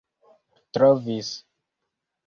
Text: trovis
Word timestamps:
trovis 0.73 1.29